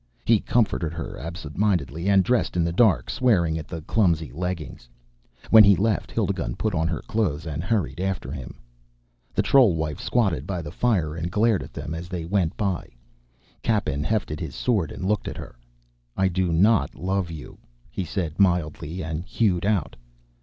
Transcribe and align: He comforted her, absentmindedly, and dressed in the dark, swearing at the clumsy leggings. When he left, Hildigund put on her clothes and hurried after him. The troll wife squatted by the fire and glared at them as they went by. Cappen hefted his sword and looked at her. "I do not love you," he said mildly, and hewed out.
He 0.25 0.39
comforted 0.39 0.93
her, 0.93 1.15
absentmindedly, 1.19 2.09
and 2.09 2.23
dressed 2.23 2.57
in 2.57 2.63
the 2.63 2.73
dark, 2.73 3.07
swearing 3.07 3.59
at 3.59 3.67
the 3.67 3.83
clumsy 3.83 4.31
leggings. 4.31 4.89
When 5.51 5.63
he 5.63 5.75
left, 5.75 6.11
Hildigund 6.11 6.57
put 6.57 6.73
on 6.73 6.87
her 6.87 7.03
clothes 7.03 7.45
and 7.45 7.63
hurried 7.63 7.99
after 7.99 8.31
him. 8.31 8.59
The 9.35 9.43
troll 9.43 9.75
wife 9.75 9.99
squatted 9.99 10.47
by 10.47 10.63
the 10.63 10.71
fire 10.71 11.13
and 11.13 11.29
glared 11.31 11.61
at 11.61 11.71
them 11.73 11.93
as 11.93 12.09
they 12.09 12.25
went 12.25 12.57
by. 12.57 12.89
Cappen 13.61 14.03
hefted 14.03 14.39
his 14.39 14.55
sword 14.55 14.91
and 14.91 15.05
looked 15.05 15.27
at 15.27 15.37
her. 15.37 15.53
"I 16.17 16.29
do 16.29 16.51
not 16.51 16.95
love 16.95 17.29
you," 17.29 17.59
he 17.91 18.03
said 18.03 18.39
mildly, 18.39 19.03
and 19.03 19.23
hewed 19.23 19.67
out. 19.67 19.95